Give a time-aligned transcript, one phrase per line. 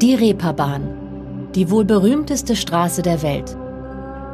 [0.00, 3.54] Die Reeperbahn, die wohl berühmteste Straße der Welt.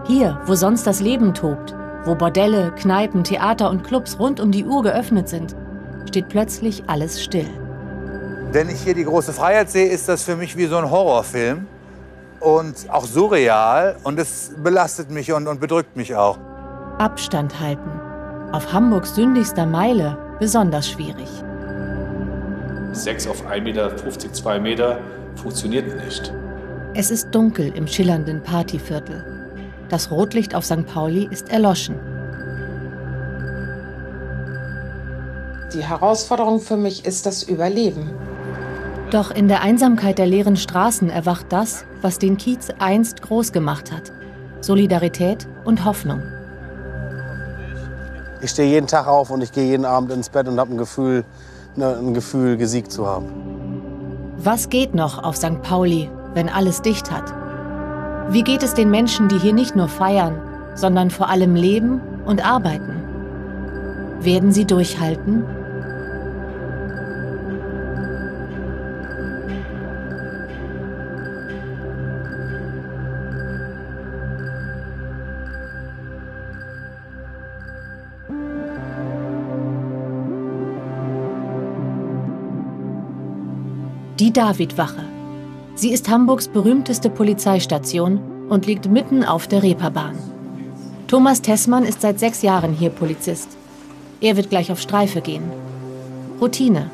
[0.06, 4.64] Hier, wo sonst das Leben tobt, wo Bordelle, Kneipen, Theater und Clubs rund um die
[4.64, 5.56] Uhr geöffnet sind,
[6.08, 7.48] steht plötzlich alles still.
[8.52, 11.66] Wenn ich hier die große Freiheit sehe, ist das für mich wie so ein Horrorfilm
[12.38, 16.38] und auch surreal und es belastet mich und, und bedrückt mich auch.
[16.98, 17.90] Abstand halten.
[18.52, 21.28] Auf Hamburgs sündigster Meile besonders schwierig.
[22.92, 24.98] 6 auf 1,50 Meter, 2 Meter
[25.36, 26.32] funktioniert nicht.
[26.94, 29.24] Es ist dunkel im schillernden Partyviertel.
[29.88, 30.86] Das Rotlicht auf St.
[30.86, 31.96] Pauli ist erloschen.
[35.74, 38.10] Die Herausforderung für mich ist das Überleben.
[39.10, 43.92] Doch in der Einsamkeit der leeren Straßen erwacht das, was den Kiez einst groß gemacht
[43.92, 44.12] hat.
[44.60, 46.22] Solidarität und Hoffnung.
[48.40, 50.78] Ich stehe jeden Tag auf und ich gehe jeden Abend ins Bett und habe ein
[50.78, 51.24] Gefühl,
[51.76, 53.55] ne, ein Gefühl, gesiegt zu haben.
[54.38, 55.62] Was geht noch auf St.
[55.62, 57.32] Pauli, wenn alles dicht hat?
[58.28, 60.38] Wie geht es den Menschen, die hier nicht nur feiern,
[60.74, 62.96] sondern vor allem leben und arbeiten?
[64.20, 65.44] Werden sie durchhalten?
[84.18, 85.04] Die Davidwache.
[85.74, 90.16] Sie ist Hamburgs berühmteste Polizeistation und liegt mitten auf der Reeperbahn.
[91.06, 93.58] Thomas Tessmann ist seit sechs Jahren hier Polizist.
[94.22, 95.44] Er wird gleich auf Streife gehen.
[96.40, 96.90] Routine.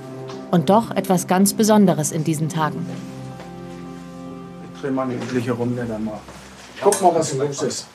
[0.51, 2.85] Und doch etwas ganz Besonderes in diesen Tagen.
[4.75, 6.19] Ich drehe mal eine übliche Runde dann mal.
[6.81, 7.87] Guck mal, was los ist.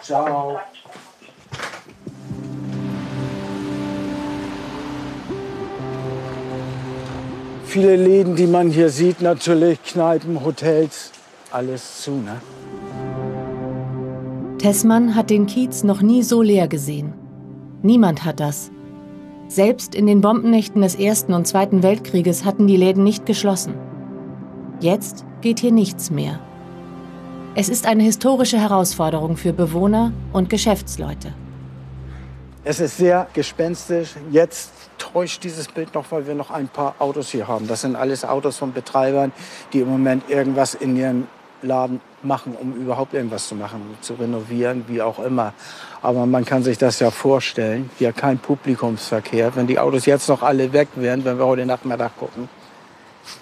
[0.00, 0.60] Ciao.
[7.76, 11.12] Viele Läden, die man hier sieht, natürlich Kneipen, Hotels,
[11.50, 12.12] alles zu.
[12.12, 12.40] Ne?
[14.56, 17.12] Tessmann hat den Kiez noch nie so leer gesehen.
[17.82, 18.70] Niemand hat das.
[19.48, 23.74] Selbst in den Bombennächten des Ersten und Zweiten Weltkrieges hatten die Läden nicht geschlossen.
[24.80, 26.40] Jetzt geht hier nichts mehr.
[27.56, 31.34] Es ist eine historische Herausforderung für Bewohner und Geschäftsleute.
[32.68, 34.14] Es ist sehr gespenstisch.
[34.32, 37.68] Jetzt täuscht dieses Bild noch, weil wir noch ein paar Autos hier haben.
[37.68, 39.30] Das sind alles Autos von Betreibern,
[39.72, 41.28] die im Moment irgendwas in ihrem
[41.62, 45.54] Laden machen, um überhaupt irgendwas zu machen, zu renovieren, wie auch immer.
[46.02, 49.54] Aber man kann sich das ja vorstellen, hier kein Publikumsverkehr.
[49.54, 52.48] Wenn die Autos jetzt noch alle weg wären, wenn wir heute Nachmittag gucken,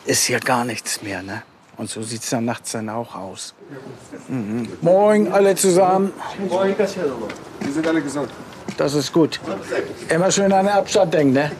[0.04, 1.22] ist hier gar nichts mehr.
[1.22, 1.44] Ne?
[1.78, 3.54] Und so sieht es dann nachts dann auch aus.
[4.28, 4.68] Mhm.
[4.82, 6.12] Moin alle zusammen.
[6.46, 8.28] Moin, Wir sind alle gesund.
[8.76, 9.40] Das ist gut.
[10.08, 11.52] Immer schön an den Abstand denken, ne?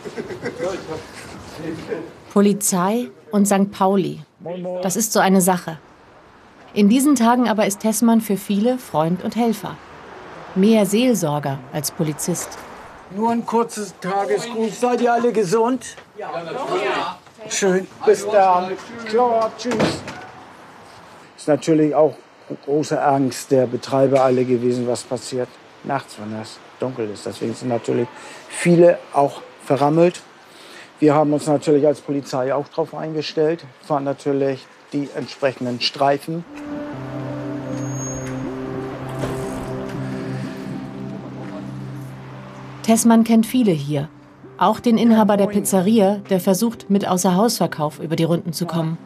[2.33, 3.71] Polizei und St.
[3.71, 4.21] Pauli.
[4.83, 5.79] Das ist so eine Sache.
[6.75, 9.77] In diesen Tagen aber ist Tessmann für viele Freund und Helfer.
[10.57, 12.49] Mehr Seelsorger als Polizist.
[13.15, 14.81] Nur ein kurzes Tagesgruß.
[14.81, 15.97] Seid ihr alle gesund?
[16.19, 17.19] Ja.
[17.49, 17.87] Schön.
[18.05, 18.73] Bis dann.
[19.07, 19.75] Klar, tschüss.
[21.37, 22.15] Ist natürlich auch
[22.65, 25.49] große Angst der Betreiber alle gewesen, was passiert
[25.85, 27.25] nachts, wenn es dunkel ist.
[27.27, 28.09] Deswegen sind natürlich
[28.49, 30.21] viele auch verrammelt.
[31.01, 36.45] Wir haben uns natürlich als Polizei auch darauf eingestellt, fahren natürlich die entsprechenden Streifen.
[42.83, 44.09] Tessmann kennt viele hier.
[44.59, 48.99] Auch den Inhaber der Pizzeria, der versucht, mit Außerhausverkauf über die Runden zu kommen.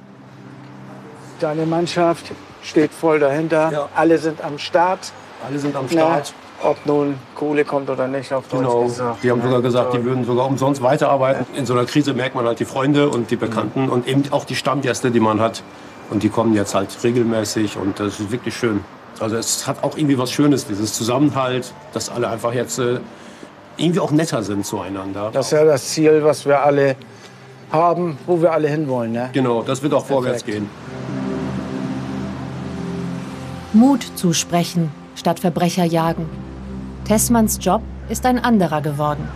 [1.40, 3.70] Deine Mannschaft steht voll dahinter.
[3.72, 3.88] Ja.
[3.94, 5.12] Alle sind am Start.
[5.46, 6.34] Alle sind am Start.
[6.62, 8.82] Ob nun Kohle kommt oder nicht, auf genau.
[8.82, 9.22] gesagt.
[9.22, 11.46] Die haben sogar gesagt, die würden sogar umsonst weiterarbeiten.
[11.54, 13.92] In so einer Krise merkt man halt die Freunde und die Bekannten mhm.
[13.92, 15.62] und eben auch die Stammgäste, die man hat.
[16.10, 18.80] Und die kommen jetzt halt regelmäßig und das ist wirklich schön.
[19.20, 22.98] Also es hat auch irgendwie was Schönes, dieses Zusammenhalt, dass alle einfach jetzt äh,
[23.76, 25.30] irgendwie auch netter sind zueinander.
[25.32, 26.96] Das ist ja das Ziel, was wir alle
[27.70, 29.12] haben, wo wir alle hinwollen.
[29.12, 29.30] Ne?
[29.32, 30.12] Genau, das wird auch Perfekt.
[30.12, 30.69] vorwärts gehen.
[33.72, 36.47] Mut zusprechen statt Verbrecher jagen.
[37.08, 39.26] Tessmanns Job ist ein anderer geworden.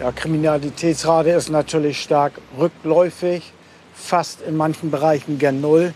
[0.00, 3.52] Ja, Kriminalitätsrate ist natürlich stark rückläufig
[3.92, 5.92] fast in manchen Bereichen gern null.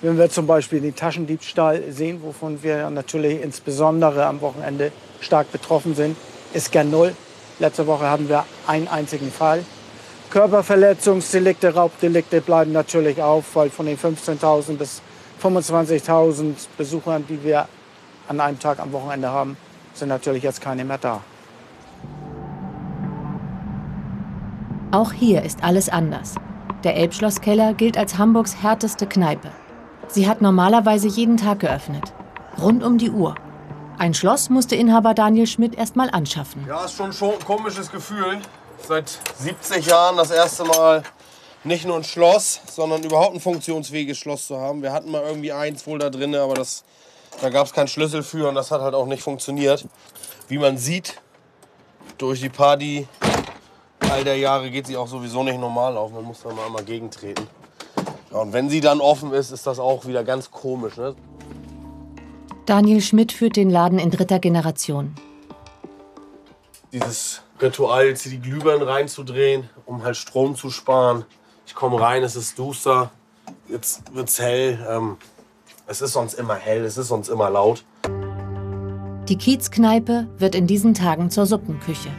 [0.00, 5.96] Wenn wir zum Beispiel den Taschendiebstahl sehen, wovon wir natürlich insbesondere am Wochenende stark betroffen
[5.96, 6.16] sind,
[6.54, 7.12] ist gern null.
[7.58, 9.64] Letzte Woche hatten wir einen einzigen Fall.
[10.30, 15.02] Körperverletzungsdelikte, Raubdelikte bleiben natürlich auf, weil von den 15.000 bis
[15.42, 17.66] 25.000 Besuchern, die wir
[18.28, 19.56] an einem Tag am Wochenende haben,
[19.94, 21.20] sind natürlich jetzt keine mehr da.
[24.92, 26.34] Auch hier ist alles anders.
[26.82, 29.50] Der Elbschlosskeller gilt als Hamburgs härteste Kneipe.
[30.08, 32.12] Sie hat normalerweise jeden Tag geöffnet.
[32.60, 33.36] Rund um die Uhr.
[33.98, 36.64] Ein Schloss musste Inhaber Daniel Schmidt erst mal anschaffen.
[36.66, 38.38] Ja, ist schon, schon ein komisches Gefühl.
[38.88, 41.02] Seit 70 Jahren das erste Mal
[41.64, 44.82] nicht nur ein Schloss, sondern überhaupt ein funktionsfähiges Schloss zu haben.
[44.82, 46.82] Wir hatten mal irgendwie eins wohl da drin, aber das,
[47.40, 49.86] da gab es keinen Schlüssel für und das hat halt auch nicht funktioniert.
[50.48, 51.20] Wie man sieht,
[52.18, 53.08] durch die Party
[54.00, 56.12] all der Jahre geht sie auch sowieso nicht normal auf.
[56.12, 57.46] Man muss da mal einmal gegentreten.
[58.30, 60.96] Ja, und wenn sie dann offen ist, ist das auch wieder ganz komisch.
[60.96, 61.14] Ne?
[62.66, 65.14] Daniel Schmidt führt den Laden in dritter Generation.
[66.92, 71.24] Dieses Ritual, jetzt hier die Glühbirnen reinzudrehen, um halt Strom zu sparen.
[71.66, 73.10] Ich komme rein, es ist duster,
[73.68, 74.84] jetzt wird's hell.
[74.88, 75.16] Ähm,
[75.90, 77.84] es ist sonst immer hell, es ist sonst immer laut.
[79.28, 82.10] Die Kiezkneipe wird in diesen Tagen zur Suppenküche.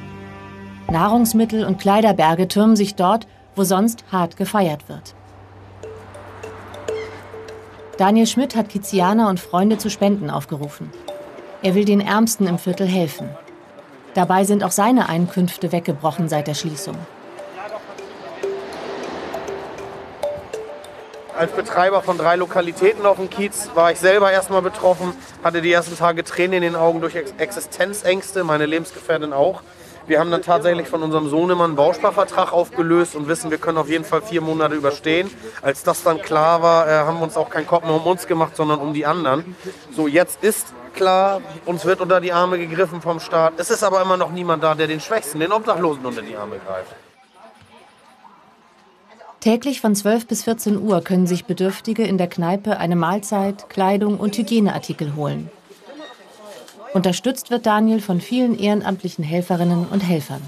[0.90, 5.16] Nahrungsmittel und Kleiderberge türmen sich dort, wo sonst hart gefeiert wird.
[7.98, 10.90] Daniel Schmidt hat Kizianer und Freunde zu Spenden aufgerufen.
[11.62, 13.30] Er will den Ärmsten im Viertel helfen.
[14.16, 16.98] Dabei sind auch seine Einkünfte weggebrochen seit der Schließung.
[21.42, 25.72] Als Betreiber von drei Lokalitäten auf dem Kiez war ich selber erstmal betroffen, hatte die
[25.72, 29.64] ersten Tage Tränen in den Augen durch Existenzängste, meine Lebensgefährtin auch.
[30.06, 33.90] Wir haben dann tatsächlich von unserem Sohnemann einen Bausparvertrag aufgelöst und wissen, wir können auf
[33.90, 35.32] jeden Fall vier Monate überstehen.
[35.64, 38.28] Als das dann klar war, äh, haben wir uns auch keinen Kopf mehr um uns
[38.28, 39.56] gemacht, sondern um die anderen.
[39.96, 43.54] So, jetzt ist klar, uns wird unter die Arme gegriffen vom Staat.
[43.58, 46.60] Es ist aber immer noch niemand da, der den Schwächsten, den Obdachlosen unter die Arme
[46.64, 46.94] greift.
[49.42, 54.20] Täglich von 12 bis 14 Uhr können sich Bedürftige in der Kneipe eine Mahlzeit, Kleidung
[54.20, 55.50] und Hygieneartikel holen.
[56.94, 60.44] Unterstützt wird Daniel von vielen ehrenamtlichen Helferinnen und Helfern.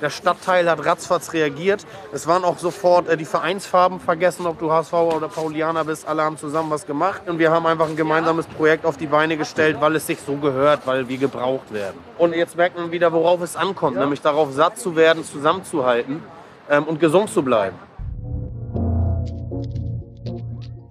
[0.00, 1.84] Der Stadtteil hat ratzfatz reagiert.
[2.10, 6.08] Es waren auch sofort äh, die Vereinsfarben vergessen, ob du HSV oder Paulianer bist.
[6.08, 7.28] Alle haben zusammen was gemacht.
[7.28, 10.36] Und wir haben einfach ein gemeinsames Projekt auf die Beine gestellt, weil es sich so
[10.36, 11.98] gehört, weil wir gebraucht werden.
[12.16, 16.22] Und jetzt merkt man wieder, worauf es ankommt, nämlich darauf satt zu werden, zusammenzuhalten
[16.70, 17.76] ähm, und gesund zu bleiben.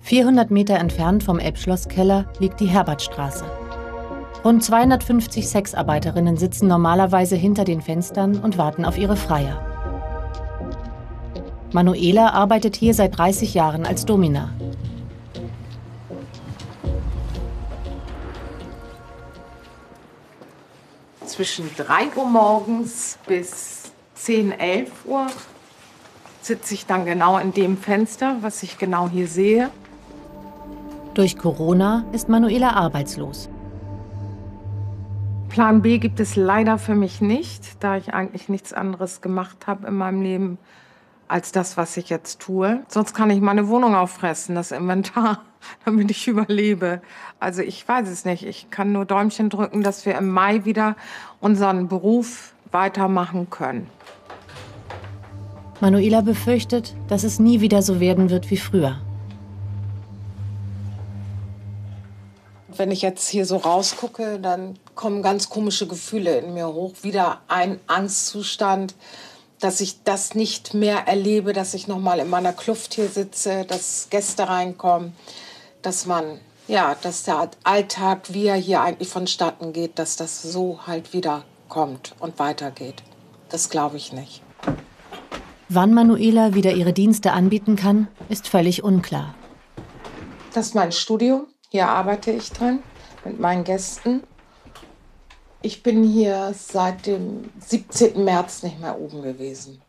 [0.01, 3.45] 400 Meter entfernt vom Elbschlosskeller liegt die Herbertstraße.
[4.43, 9.65] Rund 250 Sexarbeiterinnen sitzen normalerweise hinter den Fenstern und warten auf ihre Freier.
[11.73, 14.49] Manuela arbeitet hier seit 30 Jahren als Domina.
[21.25, 25.27] Zwischen 3 Uhr morgens bis 10, 11 Uhr
[26.41, 29.69] sitze ich dann genau in dem Fenster, was ich genau hier sehe.
[31.13, 33.49] Durch Corona ist Manuela arbeitslos.
[35.49, 39.87] Plan B gibt es leider für mich nicht, da ich eigentlich nichts anderes gemacht habe
[39.87, 40.57] in meinem Leben
[41.27, 42.81] als das, was ich jetzt tue.
[42.87, 45.41] Sonst kann ich meine Wohnung auffressen, das Inventar,
[45.85, 47.01] damit ich überlebe.
[47.39, 48.45] Also ich weiß es nicht.
[48.45, 50.95] Ich kann nur Däumchen drücken, dass wir im Mai wieder
[51.39, 53.89] unseren Beruf weitermachen können.
[55.81, 58.99] Manuela befürchtet, dass es nie wieder so werden wird wie früher.
[62.67, 66.93] Wenn ich jetzt hier so rausgucke, dann kommen ganz komische Gefühle in mir hoch.
[67.01, 68.95] Wieder ein Angstzustand,
[69.59, 73.65] dass ich das nicht mehr erlebe, dass ich noch mal in meiner Kluft hier sitze,
[73.65, 75.13] dass Gäste reinkommen,
[75.81, 76.39] dass man
[76.69, 81.43] ja, dass der Alltag, wie er hier eigentlich vonstatten geht, dass das so halt wieder
[81.67, 83.01] kommt und weitergeht.
[83.49, 84.43] Das glaube ich nicht.
[85.71, 89.35] Wann Manuela wieder ihre Dienste anbieten kann, ist völlig unklar.
[90.51, 91.45] Das ist mein Studio.
[91.69, 92.79] Hier arbeite ich drin
[93.23, 94.23] mit meinen Gästen.
[95.61, 98.23] Ich bin hier seit dem 17.
[98.23, 99.79] März nicht mehr oben gewesen.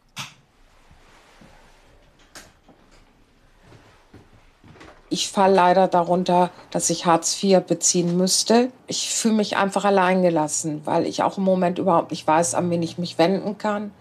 [5.09, 8.71] Ich falle leider darunter, dass ich Hartz IV beziehen müsste.
[8.87, 12.83] Ich fühle mich einfach alleingelassen, weil ich auch im Moment überhaupt nicht weiß, an wen
[12.83, 13.93] ich mich wenden kann.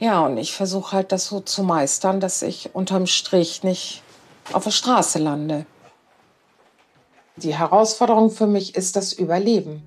[0.00, 4.02] Ja, und ich versuche halt das so zu meistern, dass ich unterm Strich nicht
[4.52, 5.66] auf der Straße lande.
[7.36, 9.82] Die Herausforderung für mich ist das Überleben.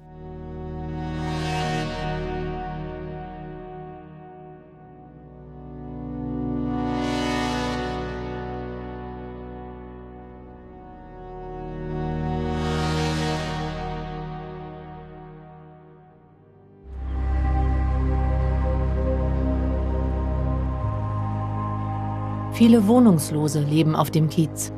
[22.61, 24.71] Viele Wohnungslose leben auf dem Kiez.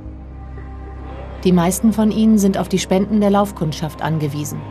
[1.44, 4.62] Die meisten von ihnen sind auf die Spenden der Laufkundschaft angewiesen.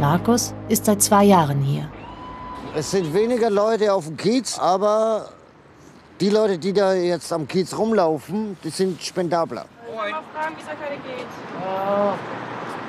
[0.00, 1.88] Markus ist seit zwei Jahren hier.
[2.74, 5.28] Es sind weniger Leute auf dem Kiez, aber
[6.20, 9.66] Die Leute, die da jetzt am Kiez rumlaufen, die sind spendabler.
[9.86, 10.10] Moin.
[10.10, 11.26] Mal fragen, wie es euch heute geht.
[11.62, 12.12] Oh.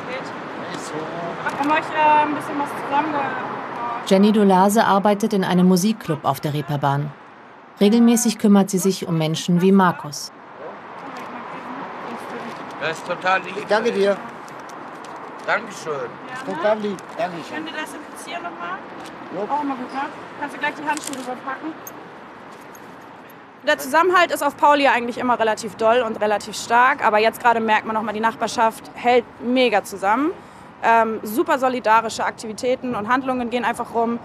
[0.10, 1.60] Geht?
[1.60, 3.13] Haben euch äh, ein bisschen was zusammen
[4.07, 7.12] Jenny Dolase arbeitet in einem Musikclub auf der Reeperbahn.
[7.80, 10.32] Regelmäßig kümmert sie sich um Menschen wie Markus.
[12.80, 13.66] Das ist total lieb.
[13.70, 14.18] Danke dir.
[15.46, 15.94] Dankeschön.
[15.94, 16.98] Ja, total lieb.
[17.18, 17.56] Dankeschön.
[17.56, 18.78] Könnt ihr das infizieren nochmal?
[19.50, 20.01] Auch mal gut, ne?
[20.40, 21.74] Kannst du gleich die Handschuhe überpacken?
[23.68, 27.60] Der Zusammenhalt ist auf Pauli eigentlich immer relativ doll und relativ stark, aber jetzt gerade
[27.60, 30.32] merkt man nochmal, die Nachbarschaft hält mega zusammen.
[30.84, 34.18] Ähm, super solidarische Aktivitäten und Handlungen gehen einfach rum.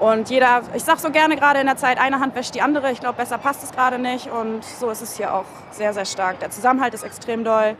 [0.00, 2.92] Und jeder, ich sag so gerne gerade in der Zeit, eine Hand wäscht die andere.
[2.92, 4.30] Ich glaube, besser passt es gerade nicht.
[4.30, 6.38] Und so ist es hier auch sehr, sehr stark.
[6.40, 7.74] Der Zusammenhalt ist extrem doll.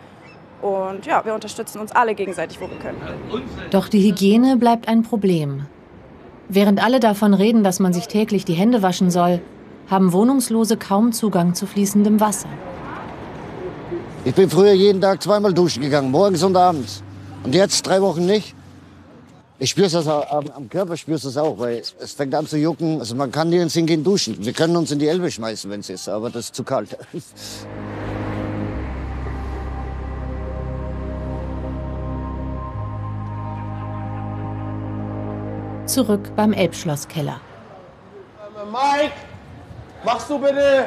[0.60, 3.00] Und ja, wir unterstützen uns alle gegenseitig, wo wir können.
[3.70, 5.66] Doch die Hygiene bleibt ein Problem.
[6.48, 9.40] Während alle davon reden, dass man sich täglich die Hände waschen soll,
[9.88, 12.48] haben Wohnungslose kaum Zugang zu fließendem Wasser.
[14.24, 17.02] Ich bin früher jeden Tag zweimal duschen gegangen, morgens und abends.
[17.44, 18.56] Und jetzt drei Wochen nicht.
[19.60, 23.00] Ich spüre das am, am Körper, spürst das auch, weil es fängt an zu jucken.
[23.00, 24.36] Also man kann nirgends hingehen duschen.
[24.44, 26.96] Wir können uns in die Elbe schmeißen, wenn es ist, aber das ist zu kalt.
[35.86, 37.40] Zurück beim Elbschlosskeller.
[38.70, 39.14] Mike,
[40.04, 40.86] machst du bitte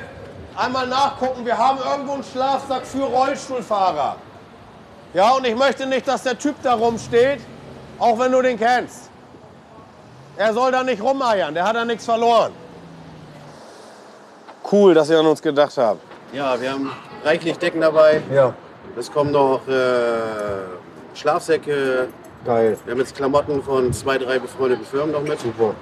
[0.55, 1.45] einmal nachgucken?
[1.45, 4.15] Wir haben irgendwo einen Schlafsack für Rollstuhlfahrer.
[5.13, 7.41] Ja, und ich möchte nicht, dass der Typ da rumsteht,
[8.01, 9.09] auch wenn du den kennst.
[10.35, 12.51] Er soll da nicht rumeiern, der hat da nichts verloren.
[14.71, 15.99] Cool, dass ihr an uns gedacht habt.
[16.33, 16.91] Ja, wir haben
[17.23, 18.21] reichlich Decken dabei.
[18.33, 18.53] Ja.
[18.97, 22.07] Es kommen noch äh, Schlafsäcke.
[22.45, 22.77] Geil.
[22.85, 25.39] Wir haben jetzt Klamotten von zwei, drei befreundeten Firmen noch mit.
[25.39, 25.75] Super.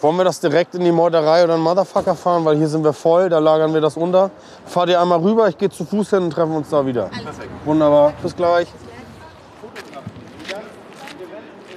[0.00, 2.44] Wollen wir das direkt in die Meuterei oder einen Motherfucker fahren?
[2.44, 4.30] Weil hier sind wir voll, da lagern wir das unter.
[4.66, 7.04] Fahrt ihr einmal rüber, ich gehe zu Fuß hin und treffen uns da wieder.
[7.04, 7.50] Perfekt.
[7.64, 8.68] Wunderbar, bis gleich.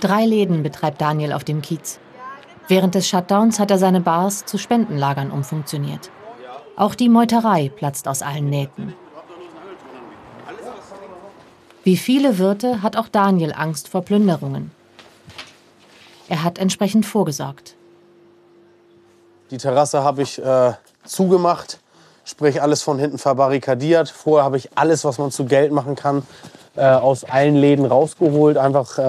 [0.06, 1.98] Drei Läden betreibt Daniel auf dem Kiez.
[2.68, 6.12] Während des Shutdowns hat er seine Bars zu Spendenlagern umfunktioniert.
[6.76, 8.94] Auch die Meuterei platzt aus allen Nähten.
[11.84, 14.70] Wie viele Wirte hat auch Daniel Angst vor Plünderungen.
[16.30, 17.76] Er hat entsprechend vorgesorgt.
[19.50, 21.80] Die Terrasse habe ich äh, zugemacht,
[22.26, 24.10] sprich alles von hinten verbarrikadiert.
[24.10, 26.22] Vorher habe ich alles, was man zu Geld machen kann,
[26.76, 28.58] äh, aus allen Läden rausgeholt.
[28.58, 29.02] Einfach äh,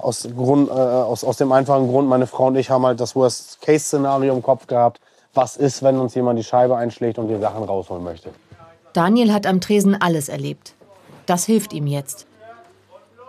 [0.00, 3.14] aus, Grund, äh, aus, aus dem einfachen Grund, meine Frau und ich haben halt das
[3.14, 5.00] Worst-Case-Szenario im Kopf gehabt.
[5.34, 8.30] Was ist, wenn uns jemand die Scheibe einschlägt und die Sachen rausholen möchte?
[8.92, 10.74] Daniel hat am Tresen alles erlebt.
[11.26, 12.26] Das hilft ihm jetzt.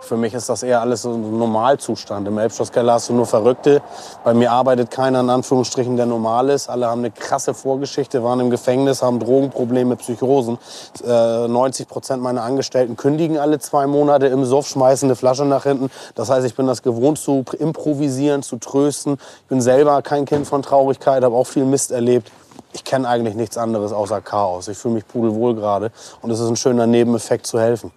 [0.02, 2.26] Für mich ist das eher alles so ein Normalzustand.
[2.26, 3.82] Im Elbschlosskeller hast du nur Verrückte.
[4.24, 6.68] Bei mir arbeitet keiner in Anführungsstrichen, der normal ist.
[6.68, 10.58] Alle haben eine krasse Vorgeschichte, waren im Gefängnis, haben Drogenprobleme, Psychosen.
[11.06, 15.62] Äh, 90 Prozent meiner Angestellten kündigen alle zwei Monate im Suff, schmeißen eine Flasche nach
[15.62, 15.88] hinten.
[16.16, 19.18] Das heißt, ich bin das gewohnt zu improvisieren, zu trösten.
[19.42, 22.32] Ich bin selber kein Kind von Traurigkeit, habe auch viel Mist erlebt.
[22.72, 24.66] Ich kenne eigentlich nichts anderes außer Chaos.
[24.66, 25.92] Ich fühle mich pudelwohl gerade
[26.22, 27.92] und es ist ein schöner Nebeneffekt zu helfen.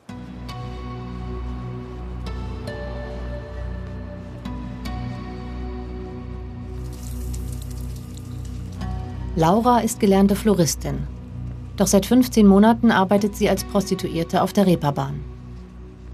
[9.38, 11.06] Laura ist gelernte Floristin.
[11.76, 15.22] Doch seit 15 Monaten arbeitet sie als Prostituierte auf der Reeperbahn.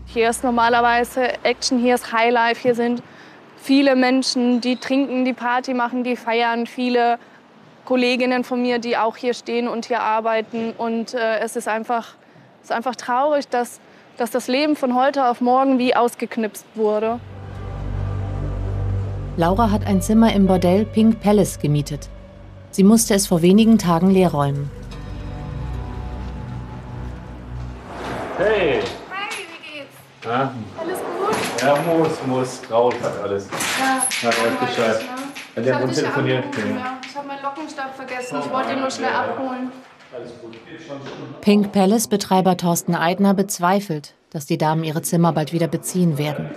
[0.07, 3.03] Hier ist normalerweise Action, hier ist Highlife, hier sind
[3.57, 7.19] viele Menschen, die trinken, die Party machen, die feiern, viele
[7.85, 10.73] Kolleginnen von mir, die auch hier stehen und hier arbeiten.
[10.75, 12.15] Und äh, es ist einfach,
[12.63, 13.79] es ist einfach traurig, dass,
[14.17, 17.19] dass das Leben von heute auf morgen wie ausgeknipst wurde.
[19.37, 22.09] Laura hat ein Zimmer im Bordell Pink Palace gemietet.
[22.71, 24.69] Sie musste es vor wenigen Tagen leerräumen.
[28.37, 28.79] Hey!
[29.11, 29.93] Hi, wie geht's?
[30.25, 31.61] Ja, Alles gut?
[31.61, 32.61] ja muss, muss.
[32.61, 33.47] Traurig hat alles.
[33.79, 34.01] Ja.
[34.23, 35.01] Na, weiß Bescheid.
[35.55, 36.45] Hat der Ich telefoniert?
[36.45, 36.97] angerufen, ja.
[37.05, 38.37] Ich habe meinen Lockenstab vergessen.
[38.43, 39.71] Ich wollte ihn nur schnell abholen.
[41.41, 46.49] Pink Palace Betreiber Thorsten Eidner bezweifelt, dass die Damen ihre Zimmer bald wieder beziehen werden.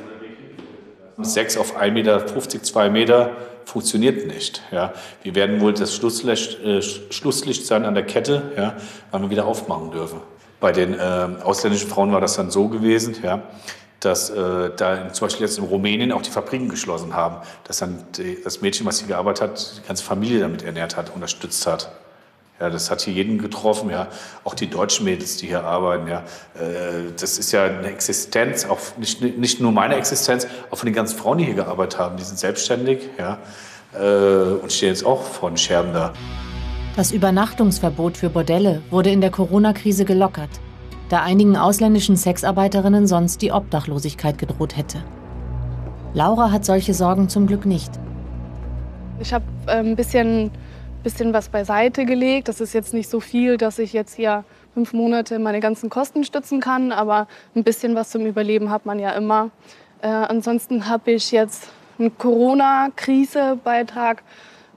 [1.19, 3.31] 6 auf 1,50 Meter, 2 Meter
[3.65, 4.63] funktioniert nicht.
[4.71, 4.93] Ja.
[5.23, 8.77] Wir werden wohl das Schlusslicht, äh, Schlusslicht sein an der Kette, ja,
[9.11, 10.21] wann wir wieder aufmachen dürfen.
[10.61, 13.43] Bei den äh, ausländischen Frauen war das dann so gewesen, ja,
[14.01, 18.05] dass äh, da zum Beispiel jetzt in Rumänien auch die Fabriken geschlossen haben, dass dann
[18.17, 21.91] die, das Mädchen, was hier gearbeitet hat, die ganze Familie damit ernährt hat, unterstützt hat.
[22.61, 24.07] Ja, das hat hier jeden getroffen, ja.
[24.45, 26.19] Auch die deutschen Mädels, die hier arbeiten, ja.
[26.55, 30.95] Äh, das ist ja eine Existenz, auch nicht, nicht nur meine Existenz, auch von den
[30.95, 32.17] ganzen Frauen, die hier gearbeitet haben.
[32.17, 33.39] Die sind selbstständig, ja.
[33.93, 36.13] Äh, und stehen jetzt auch vor den Scherben da.
[36.97, 40.51] Das Übernachtungsverbot für Bordelle wurde in der Corona-Krise gelockert,
[41.09, 45.03] da einigen ausländischen Sexarbeiterinnen sonst die Obdachlosigkeit gedroht hätte.
[46.13, 47.91] Laura hat solche Sorgen zum Glück nicht.
[49.19, 50.53] Ich habe äh, ein bisschen,
[51.05, 52.49] bisschen was beiseite gelegt.
[52.49, 54.43] Das ist jetzt nicht so viel, dass ich jetzt hier
[54.73, 58.99] fünf Monate meine ganzen Kosten stützen kann, aber ein bisschen was zum Überleben hat man
[58.99, 59.51] ja immer.
[60.03, 61.69] Äh, ansonsten habe ich jetzt
[61.99, 64.25] einen Corona-Krise-Beitrag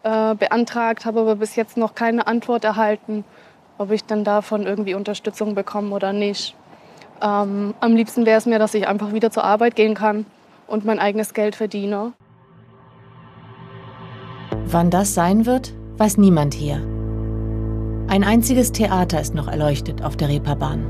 [0.03, 3.23] äh, beantragt, habe aber bis jetzt noch keine Antwort erhalten,
[3.79, 6.55] ob ich dann davon irgendwie Unterstützung bekomme oder nicht.
[7.21, 10.27] Ähm, am liebsten wäre es mir, dass ich einfach wieder zur Arbeit gehen kann
[10.67, 12.13] und mein eigenes Geld verdiene.
[14.65, 16.81] Wann das sein wird, weiß niemand hier.
[18.07, 20.85] Ein einziges Theater ist noch erleuchtet auf der Reeperbahn.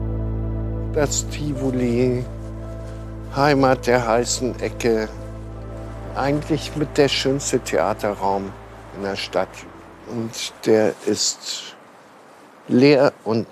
[0.94, 2.24] Das Tivoli,
[3.36, 5.10] Heimat der heißen Ecke.
[6.16, 8.52] Eigentlich mit der schönste Theaterraum
[8.96, 9.50] in der Stadt.
[10.10, 11.76] Und der ist
[12.68, 13.48] leer und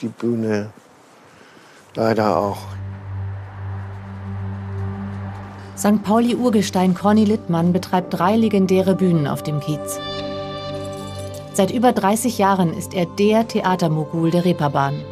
[0.00, 0.70] die Bühne
[1.94, 2.58] leider auch.
[5.76, 6.02] St.
[6.02, 10.00] Pauli-Urgestein Conny Littmann betreibt drei legendäre Bühnen auf dem Kiez.
[11.58, 15.02] Seit über 30 Jahren ist er der Theatermogul der Reeperbahn.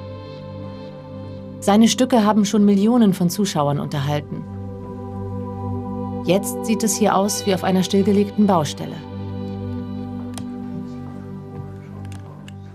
[1.59, 4.45] Seine Stücke haben schon Millionen von Zuschauern unterhalten.
[6.25, 8.95] Jetzt sieht es hier aus wie auf einer stillgelegten Baustelle.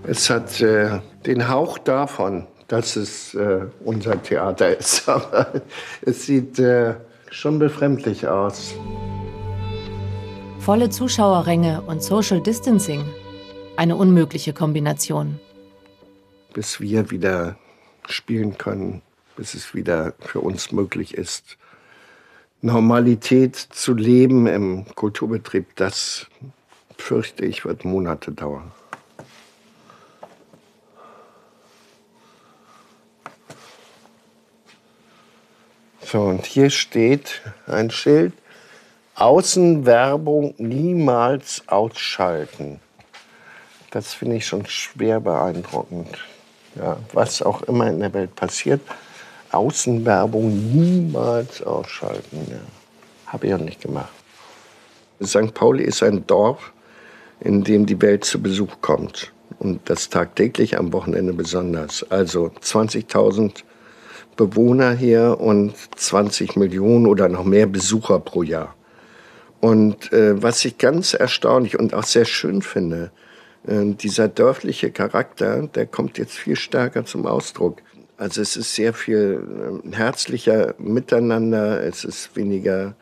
[0.03, 5.07] Es hat äh, den Hauch davon, dass es äh, unser Theater ist.
[5.07, 5.47] Aber
[6.01, 6.95] es sieht äh,
[7.29, 8.73] schon befremdlich aus.
[10.59, 13.05] Volle Zuschauerränge und Social Distancing.
[13.81, 15.39] Eine unmögliche Kombination.
[16.53, 17.57] Bis wir wieder
[18.07, 19.01] spielen können,
[19.35, 21.57] bis es wieder für uns möglich ist,
[22.61, 26.27] Normalität zu leben im Kulturbetrieb, das
[26.95, 28.71] fürchte ich, wird Monate dauern.
[36.03, 38.34] So, und hier steht ein Schild,
[39.15, 42.79] Außenwerbung niemals ausschalten.
[43.91, 46.17] Das finde ich schon schwer beeindruckend.
[46.75, 48.80] Ja, was auch immer in der Welt passiert,
[49.51, 52.47] Außenwerbung niemals ausschalten.
[52.49, 52.60] Ja.
[53.27, 54.12] Habe ich auch nicht gemacht.
[55.21, 55.54] St.
[55.54, 56.71] Pauli ist ein Dorf,
[57.41, 59.34] in dem die Welt zu Besuch kommt.
[59.60, 62.06] Und das tagtäglich am Wochenende besonders.
[62.10, 63.63] Also 20.000
[64.38, 68.73] Bewohner hier und 20 Millionen oder noch mehr Besucher pro Jahr.
[69.60, 73.12] Und äh, was ich ganz erstaunlich und auch sehr schön finde,
[73.63, 77.82] dieser dörfliche Charakter, der kommt jetzt viel stärker zum Ausdruck.
[78.17, 82.95] Also es ist sehr viel äh, herzlicher miteinander, es ist weniger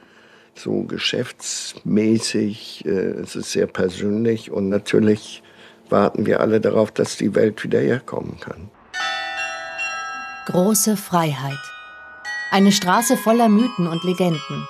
[0.56, 5.44] so geschäftsmäßig, äh, es ist sehr persönlich und natürlich
[5.90, 8.70] warten wir alle darauf, dass die Welt wieder herkommen kann.
[10.46, 11.60] Große Freiheit.
[12.52, 14.68] Eine Straße voller Mythen und Legenden.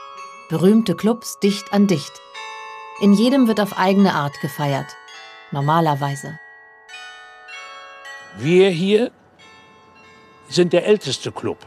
[0.50, 2.12] Berühmte Clubs dicht an dicht.
[3.02, 4.88] In jedem wird auf eigene Art gefeiert.
[5.52, 6.40] Normalerweise.
[8.38, 9.10] Wir hier
[10.48, 11.66] sind der älteste Club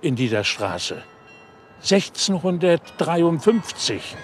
[0.00, 1.02] in dieser Straße.
[1.82, 4.16] 1653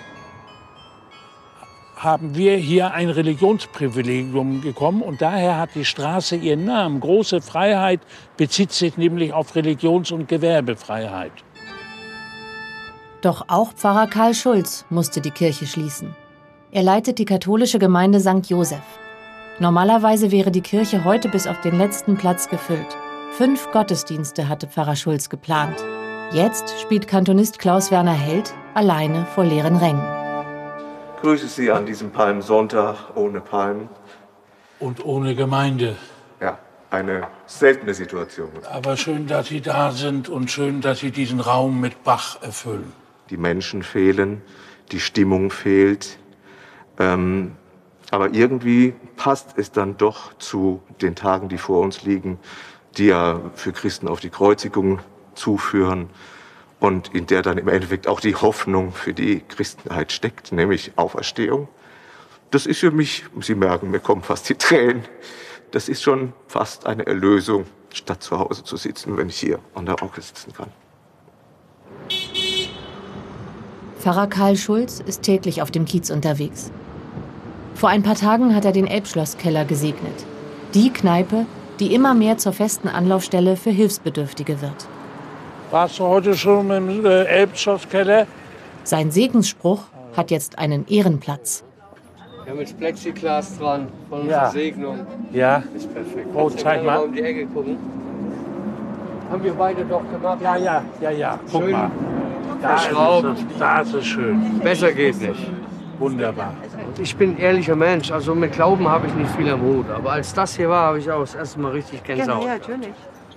[1.96, 7.00] haben wir hier ein Religionsprivilegium bekommen und daher hat die Straße ihren Namen.
[7.00, 8.00] Große Freiheit
[8.36, 11.32] bezieht sich nämlich auf Religions- und Gewerbefreiheit.
[13.20, 16.14] Doch auch Pfarrer Karl Schulz musste die Kirche schließen.
[16.70, 18.48] Er leitet die katholische Gemeinde St.
[18.48, 18.78] Joseph.
[19.58, 22.96] Normalerweise wäre die Kirche heute bis auf den letzten Platz gefüllt.
[23.32, 25.76] Fünf Gottesdienste hatte Pfarrer Schulz geplant.
[26.32, 30.18] Jetzt spielt Kantonist Klaus Werner Held alleine vor leeren Rängen
[31.20, 33.88] grüße Sie an diesem Palmsonntag ohne Palmen.
[34.78, 35.96] Und ohne Gemeinde.
[36.40, 36.58] Ja,
[36.90, 38.50] eine seltene Situation.
[38.70, 42.92] Aber schön, dass Sie da sind und schön, dass Sie diesen Raum mit Bach erfüllen.
[43.30, 44.42] Die Menschen fehlen,
[44.92, 46.18] die Stimmung fehlt.
[46.98, 47.56] Ähm,
[48.10, 52.38] aber irgendwie passt es dann doch zu den Tagen, die vor uns liegen,
[52.96, 55.00] die ja für Christen auf die Kreuzigung
[55.34, 56.08] zuführen
[56.80, 61.68] und in der dann im Endeffekt auch die Hoffnung für die Christenheit steckt, nämlich Auferstehung.
[62.50, 65.02] Das ist für mich, Sie merken, mir kommen fast die Tränen.
[65.70, 69.84] Das ist schon fast eine Erlösung, statt zu Hause zu sitzen, wenn ich hier an
[69.84, 70.70] der Orgel sitzen kann.
[73.98, 76.70] Pfarrer Karl Schulz ist täglich auf dem Kiez unterwegs.
[77.78, 80.26] Vor ein paar Tagen hat er den Elbschlosskeller gesegnet.
[80.74, 81.46] Die Kneipe,
[81.78, 84.88] die immer mehr zur festen Anlaufstelle für Hilfsbedürftige wird.
[85.70, 88.26] Warst du heute schon im äh, Elbschlosskeller?
[88.82, 89.82] Sein Segensspruch
[90.16, 91.62] hat jetzt einen Ehrenplatz.
[92.42, 94.50] Wir haben jetzt Plexiglas dran von unserer Ja.
[94.50, 95.06] Segnung.
[95.32, 95.62] Ja.
[95.76, 96.26] Ist perfekt.
[96.34, 96.98] Oh, zeig gerne mal.
[97.04, 97.76] um die Ecke gucken.
[99.30, 100.38] Haben wir beide doch gemacht.
[100.42, 101.38] Ja, ja, ja, ja.
[101.52, 101.90] Guck Schön mal.
[102.60, 104.58] Da ist, es, da ist es schön.
[104.64, 105.46] Besser geht nicht.
[106.00, 106.54] Wunderbar.
[107.00, 109.88] Ich bin ein ehrlicher Mensch, also mit Glauben habe ich nicht viel am Hut.
[109.90, 112.44] Aber als das hier war, habe ich auch das erste Mal richtig Gänsehaut.
[112.46, 112.90] natürlich.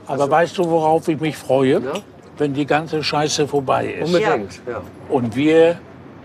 [0.07, 1.81] Aber weißt du, worauf ich mich freue?
[2.37, 4.07] Wenn die ganze Scheiße vorbei ist.
[4.07, 4.81] Unbedingt, ja.
[5.09, 5.77] Und wir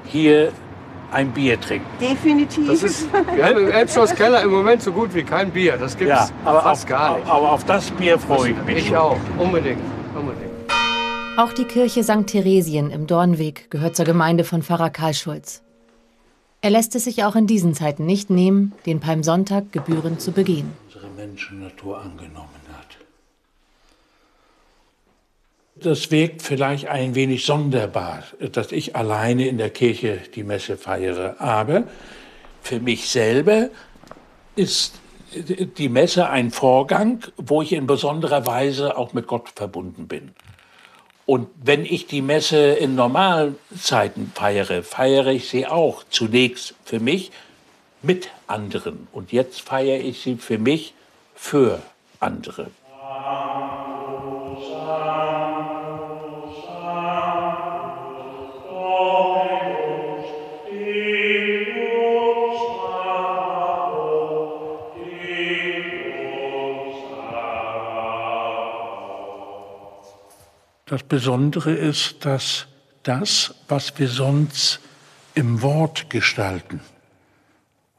[0.06, 0.50] hier
[1.12, 1.86] ein Bier trinken.
[2.00, 2.68] Definitiv.
[2.68, 5.76] Das ist, wir haben im Elbschloss Keller im Moment so gut wie kein Bier.
[5.76, 7.28] Das gibt es Ja, aber fast auf, gar nicht.
[7.28, 8.78] aber auf das Bier freue ich mich.
[8.78, 9.80] Ich auch, unbedingt.
[10.18, 10.46] unbedingt.
[11.36, 12.26] Auch die Kirche St.
[12.26, 15.62] Theresien im Dornweg gehört zur Gemeinde von Pfarrer Karl Schulz.
[16.66, 20.72] Er lässt es sich auch in diesen Zeiten nicht nehmen, den Palmsonntag gebührend zu begehen.
[20.88, 22.96] Unsere Menschennatur angenommen hat.
[25.76, 31.40] Das wirkt vielleicht ein wenig sonderbar, dass ich alleine in der Kirche die Messe feiere.
[31.40, 31.84] Aber
[32.62, 33.68] für mich selber
[34.56, 34.94] ist
[35.78, 40.32] die Messe ein Vorgang, wo ich in besonderer Weise auch mit Gott verbunden bin.
[41.26, 47.00] Und wenn ich die Messe in normalen Zeiten feiere, feiere ich sie auch zunächst für
[47.00, 47.32] mich
[48.00, 49.08] mit anderen.
[49.12, 50.94] Und jetzt feiere ich sie für mich
[51.34, 51.82] für
[52.20, 52.70] andere.
[70.88, 72.68] Das Besondere ist, dass
[73.02, 74.78] das, was wir sonst
[75.34, 76.80] im Wort gestalten,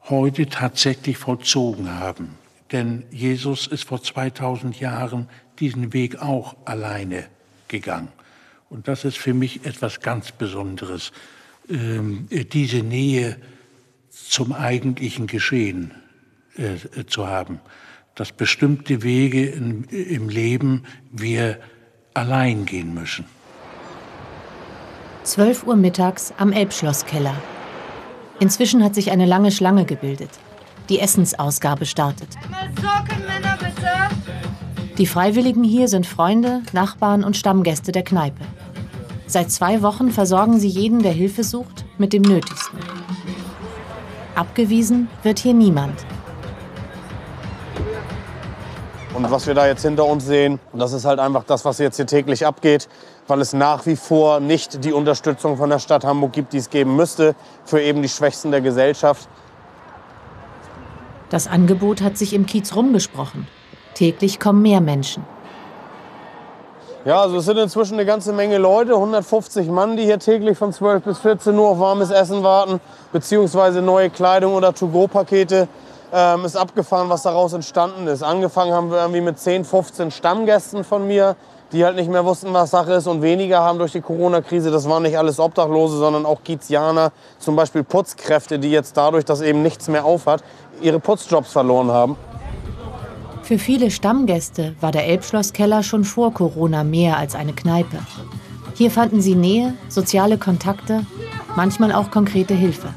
[0.04, 2.36] heute tatsächlich vollzogen haben.
[2.72, 7.26] Denn Jesus ist vor 2000 Jahren diesen Weg auch alleine
[7.68, 8.08] gegangen.
[8.70, 11.12] Und das ist für mich etwas ganz Besonderes,
[11.68, 13.36] ähm, diese Nähe
[14.08, 15.90] zum eigentlichen Geschehen
[16.56, 17.60] äh, zu haben.
[18.14, 21.60] Dass bestimmte Wege im Leben wir
[22.14, 23.24] allein gehen müssen.
[25.24, 27.34] 12 Uhr mittags am Elbschlosskeller.
[28.40, 30.30] Inzwischen hat sich eine lange Schlange gebildet.
[30.88, 32.28] Die Essensausgabe startet.
[34.96, 38.44] Die Freiwilligen hier sind Freunde, Nachbarn und Stammgäste der Kneipe.
[39.26, 42.78] Seit zwei Wochen versorgen sie jeden, der Hilfe sucht, mit dem Nötigsten.
[44.34, 46.06] Abgewiesen wird hier niemand.
[49.18, 51.96] Und was wir da jetzt hinter uns sehen, das ist halt einfach das, was jetzt
[51.96, 52.88] hier täglich abgeht,
[53.26, 56.70] weil es nach wie vor nicht die Unterstützung von der Stadt Hamburg gibt, die es
[56.70, 59.28] geben müsste für eben die Schwächsten der Gesellschaft.
[61.30, 63.48] Das Angebot hat sich im Kiez rumgesprochen.
[63.94, 65.24] Täglich kommen mehr Menschen.
[67.04, 70.72] Ja, also es sind inzwischen eine ganze Menge Leute, 150 Mann, die hier täglich von
[70.72, 75.66] 12 bis 14 Uhr auf warmes Essen warten, beziehungsweise neue Kleidung oder To-Go-Pakete.
[76.10, 78.22] Ähm, ist abgefahren, was daraus entstanden ist.
[78.22, 81.36] Angefangen haben wir irgendwie mit 10, 15 Stammgästen von mir,
[81.72, 83.06] die halt nicht mehr wussten, was Sache ist.
[83.06, 87.56] Und weniger haben durch die Corona-Krise, das waren nicht alles Obdachlose, sondern auch Kizianer, zum
[87.56, 90.42] Beispiel Putzkräfte, die jetzt dadurch, dass eben nichts mehr aufhat,
[90.80, 92.16] ihre Putzjobs verloren haben.
[93.42, 97.98] Für viele Stammgäste war der Elbschlosskeller schon vor Corona mehr als eine Kneipe.
[98.74, 101.04] Hier fanden sie Nähe, soziale Kontakte,
[101.56, 102.88] manchmal auch konkrete Hilfe.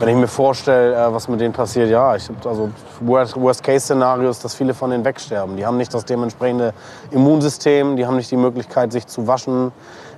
[0.00, 4.42] Wenn ich mir vorstelle, äh, was mit denen passiert, ja, ich hab also Worst-Case-Szenario ist,
[4.42, 5.58] dass viele von denen wegsterben.
[5.58, 6.72] Die haben nicht das dementsprechende
[7.10, 9.72] Immunsystem, die haben nicht die Möglichkeit, sich zu waschen,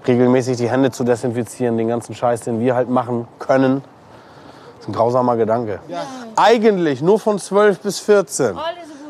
[0.07, 3.83] regelmäßig die Hände zu desinfizieren, den ganzen Scheiß, den wir halt machen können.
[4.77, 5.81] Das ist ein grausamer Gedanke.
[6.37, 8.57] Eigentlich nur von 12 bis 14.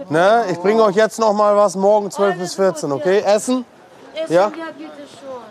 [0.08, 0.44] Ne?
[0.50, 3.20] Ich bringe euch jetzt noch mal was, morgen 12 bis 14, okay?
[3.20, 3.66] Essen?
[4.28, 4.48] Ja?
[4.48, 4.62] bitte
[5.20, 5.42] schon.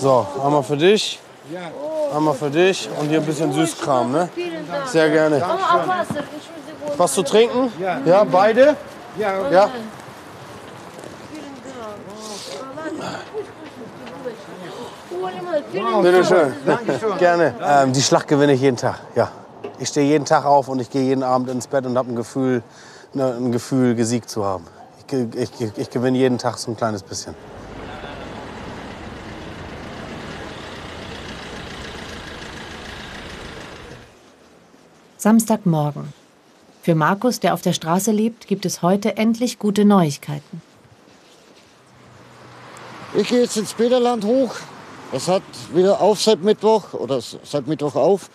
[0.00, 1.18] So, einmal für dich.
[2.14, 4.28] Einmal für dich und hier ein bisschen Süßkram, ne?
[4.86, 5.42] Sehr gerne.
[6.96, 7.72] Was zu trinken?
[8.04, 8.76] Ja, beide?
[9.16, 9.68] Ja.
[16.02, 16.52] Bitte schön.
[17.18, 17.54] Gerne.
[17.62, 19.00] Ähm, die Schlacht gewinne ich jeden Tag.
[19.14, 19.30] Ja.
[19.78, 22.16] Ich stehe jeden Tag auf und ich gehe jeden Abend ins Bett und habe ein
[22.16, 22.62] Gefühl,
[23.14, 24.66] ne, ein Gefühl, gesiegt zu haben.
[25.06, 27.34] Ich, ich, ich gewinne jeden Tag so ein kleines bisschen.
[35.20, 36.14] Samstagmorgen.
[36.80, 40.62] Für Markus, der auf der Straße lebt, gibt es heute endlich gute Neuigkeiten.
[43.14, 44.54] Ich gehe jetzt ins Peterland hoch.
[45.12, 45.42] Es hat
[45.74, 48.30] wieder auf seit Mittwoch oder seit Mittwoch auf.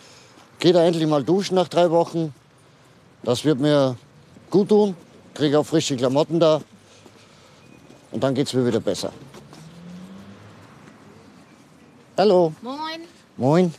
[0.60, 2.36] Gehe da endlich mal duschen nach drei Wochen.
[3.24, 3.98] Das wird mir
[4.52, 4.96] gut tun.
[5.34, 6.62] Kriege auch frische Klamotten da.
[8.12, 9.12] Und dann geht's mir wieder besser.
[12.16, 12.54] Hallo.
[12.62, 13.02] Moin.
[13.38, 13.74] Moin.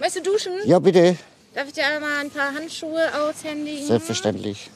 [0.00, 0.52] Möchtest du duschen?
[0.64, 1.18] Ja, bitte.
[1.56, 3.86] Darf ich dir einmal ein paar Handschuhe aushändigen?
[3.86, 4.68] Selbstverständlich.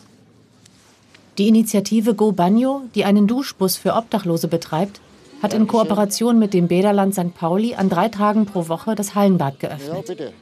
[1.37, 5.03] Die Initiative Go Bagno, die einen Duschbus für Obdachlose betreibt,
[5.43, 7.35] hat in Kooperation mit dem Bäderland St.
[7.35, 10.07] Pauli an drei Tagen pro Woche das Hallenbad Ja, geöffnet.
[10.07, 10.33] bitte.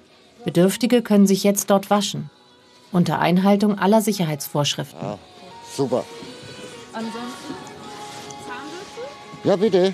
[0.45, 2.31] Bedürftige können sich jetzt dort waschen.
[2.93, 5.01] Unter Einhaltung aller Sicherheitsvorschriften.
[5.03, 5.19] Ja,
[5.77, 6.05] super.
[6.93, 7.55] Ansonsten?
[9.43, 9.93] Ja, bitte.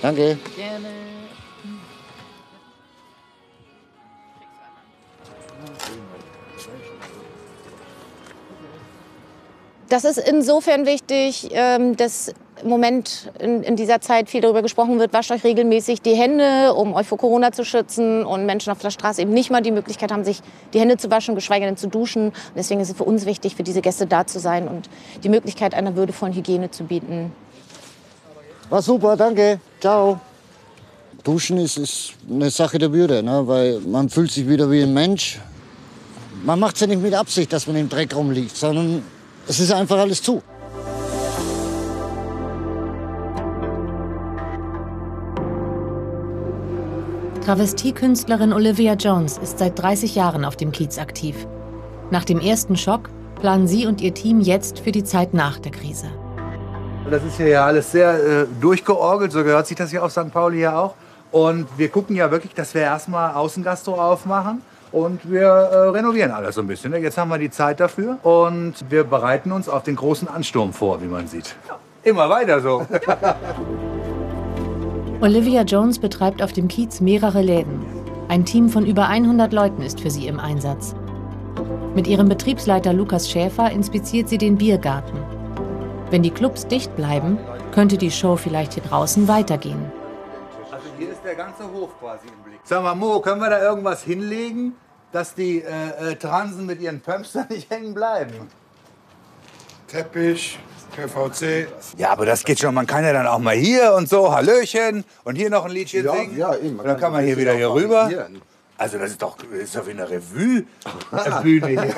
[0.00, 0.38] Danke.
[0.56, 0.88] Gerne.
[9.88, 15.12] Das ist insofern wichtig, ähm, dass im Moment in, dieser Zeit viel darüber gesprochen wird,
[15.12, 18.90] wascht euch regelmäßig die Hände, um euch vor Corona zu schützen und Menschen auf der
[18.90, 20.40] Straße eben nicht mal die Möglichkeit haben, sich
[20.72, 22.28] die Hände zu waschen, geschweige denn zu duschen.
[22.28, 24.88] Und deswegen ist es für uns wichtig, für diese Gäste da zu sein und
[25.22, 27.32] die Möglichkeit einer würdevollen Hygiene zu bieten.
[28.70, 29.60] War super, danke.
[29.80, 30.18] Ciao.
[31.22, 33.42] Duschen ist, ist eine Sache der Würde, ne?
[33.46, 35.40] weil man fühlt sich wieder wie ein Mensch.
[36.44, 39.02] Man macht es ja nicht mit Absicht, dass man im Dreck rumliegt, sondern
[39.48, 40.42] es ist einfach alles zu.
[47.44, 51.46] Travestiekünstlerin Olivia Jones ist seit 30 Jahren auf dem Kiez aktiv.
[52.10, 53.08] Nach dem ersten Schock
[53.40, 56.06] planen sie und ihr Team jetzt für die Zeit nach der Krise.
[57.08, 60.32] Das ist hier ja alles sehr äh, durchgeorgelt, so gehört sich das ja auf St.
[60.32, 60.94] Pauli ja auch.
[61.30, 66.54] Und wir gucken ja wirklich, dass wir erstmal Außengastro aufmachen und wir äh, renovieren alles
[66.54, 66.92] so ein bisschen.
[66.92, 66.98] ne?
[66.98, 71.00] Jetzt haben wir die Zeit dafür und wir bereiten uns auf den großen Ansturm vor,
[71.02, 71.54] wie man sieht.
[72.02, 72.86] Immer weiter so.
[75.20, 77.84] Olivia Jones betreibt auf dem Kiez mehrere Läden.
[78.28, 80.94] Ein Team von über 100 Leuten ist für sie im Einsatz.
[81.94, 85.18] Mit ihrem Betriebsleiter Lukas Schäfer inspiziert sie den Biergarten.
[86.10, 87.38] Wenn die Clubs dicht bleiben,
[87.72, 89.90] könnte die Show vielleicht hier draußen weitergehen.
[91.26, 92.60] Der ganze Hof quasi im Blick.
[92.62, 94.76] Sag mal, Mo, können wir da irgendwas hinlegen,
[95.10, 98.48] dass die äh, äh, Transen mit ihren Pumps da nicht hängen bleiben?
[99.88, 100.56] Teppich,
[100.94, 101.66] PVC.
[101.96, 102.72] Ja, aber das geht schon.
[102.74, 106.04] Man kann ja dann auch mal hier und so, Hallöchen, und hier noch ein Liedchen
[106.04, 106.36] Ja, singen.
[106.36, 106.78] ja, eben.
[106.78, 108.04] Und dann kann man hier wieder hier rüber.
[108.04, 108.40] variieren.
[108.78, 111.94] Also das ist doch, das ist doch wie eine Revue-Bühne hier.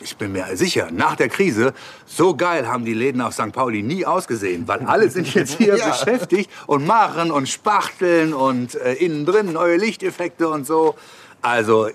[0.00, 1.72] Ich bin mir sicher, nach der Krise,
[2.04, 3.52] so geil haben die Läden auf St.
[3.52, 5.88] Pauli nie ausgesehen, weil alle sind jetzt hier Ja.
[5.88, 10.94] beschäftigt und machen und spachteln und äh, innen drin neue Lichteffekte und so.
[11.42, 11.88] Also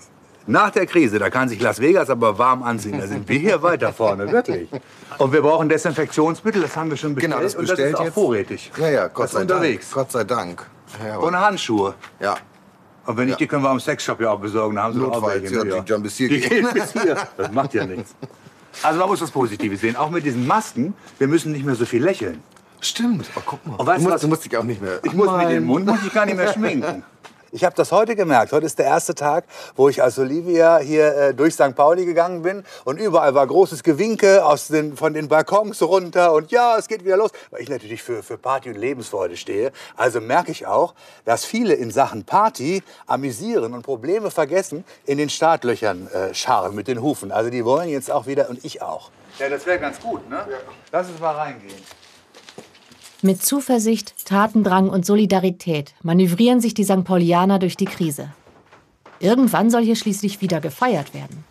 [0.48, 3.00] nach der Krise, da kann sich Las Vegas aber warm anziehen.
[3.00, 4.68] Da sind wir hier weiter vorne, wirklich.
[5.20, 7.34] Und wir brauchen Desinfektionsmittel, das haben wir schon bestellt.
[7.34, 8.14] Genau, das und bestellt das ist auch jetzt.
[8.16, 8.72] vorrätig.
[8.78, 9.86] Ja, ja, Gott sei unterwegs.
[9.90, 9.94] Dank.
[9.96, 10.66] Gott sei Dank.
[11.06, 11.94] Ja, Und Handschuhe.
[12.20, 12.36] Ja.
[13.06, 14.76] Und wenn nicht, die können wir am Sexshop ja auch besorgen.
[14.76, 16.68] Da haben sie Notfalls, ja, die dann bis hier Die gehen.
[16.74, 17.18] bis hier.
[17.36, 18.16] Das macht ja nichts.
[18.84, 19.96] Also man muss das Positive sehen.
[19.96, 22.42] Auch mit diesen Masken, wir müssen nicht mehr so viel lächeln.
[22.80, 23.76] Stimmt, oh, guck mal.
[23.76, 24.22] Und weißt du, musst, was?
[24.22, 25.00] du musst dich auch nicht mehr.
[25.04, 27.04] Ich muss mit dem Mund muss ich gar nicht mehr schminken.
[27.54, 28.54] Ich habe das heute gemerkt.
[28.54, 29.44] Heute ist der erste Tag,
[29.76, 31.76] wo ich als Olivia hier äh, durch St.
[31.76, 36.50] Pauli gegangen bin und überall war großes Gewinke aus den, von den Balkons runter und
[36.52, 37.32] ja, es geht wieder los.
[37.50, 39.74] Weil ich natürlich für, für Party und Lebensfreude stehe.
[39.98, 40.94] Also merke ich auch,
[41.26, 46.88] dass viele in Sachen Party amüsieren und Probleme vergessen, in den Startlöchern äh, scharren mit
[46.88, 47.34] den Hufen.
[47.34, 49.12] Also die wollen jetzt auch wieder und ich auch.
[49.40, 50.46] Ja, das wäre ganz gut, ne?
[50.90, 51.84] Lass uns mal reingehen.
[53.24, 57.04] Mit Zuversicht, Tatendrang und Solidarität manövrieren sich die St.
[57.04, 58.32] Paulianer durch die Krise.
[59.20, 61.44] Irgendwann soll hier schließlich wieder gefeiert werden.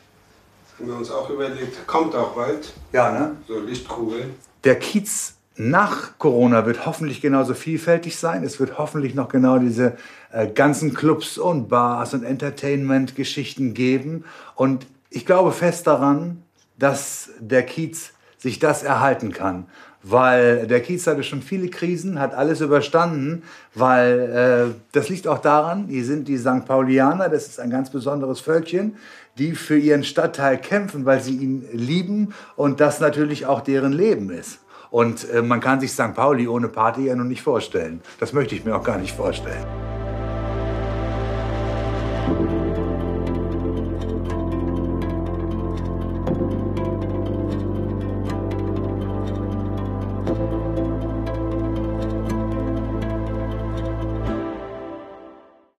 [0.76, 2.72] Haben wir uns auch überlegt, kommt auch bald.
[2.92, 3.36] Ja, ne?
[3.46, 4.34] So Lichtkugeln.
[4.64, 8.42] Der Kiez nach Corona wird hoffentlich genauso vielfältig sein.
[8.42, 9.96] Es wird hoffentlich noch genau diese
[10.32, 14.24] äh, ganzen Clubs und Bars und Entertainment-Geschichten geben.
[14.56, 16.42] Und ich glaube fest daran,
[16.78, 19.66] dass der Kiez sich das erhalten kann.
[20.02, 23.42] Weil der Kiez hatte schon viele Krisen, hat alles überstanden,
[23.74, 26.64] weil äh, das liegt auch daran, hier sind die St.
[26.66, 28.96] Paulianer, das ist ein ganz besonderes Völkchen,
[29.36, 34.30] die für ihren Stadtteil kämpfen, weil sie ihn lieben und das natürlich auch deren Leben
[34.30, 34.60] ist.
[34.90, 36.14] Und äh, man kann sich St.
[36.14, 38.00] Pauli ohne Party ja noch nicht vorstellen.
[38.18, 39.79] Das möchte ich mir auch gar nicht vorstellen.